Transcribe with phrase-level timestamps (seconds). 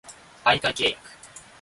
[0.43, 0.97] 媒介契約